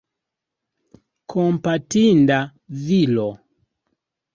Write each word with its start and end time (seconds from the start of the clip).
Kompatinda 1.35 2.41
viro. 2.87 3.31